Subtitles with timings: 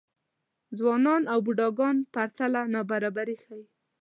[0.77, 3.65] ځوانان او بوډاګان پرتله نابرابري ښيي.